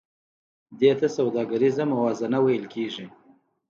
[0.79, 3.05] دې ته سوداګریزه موازنه ویل کېږي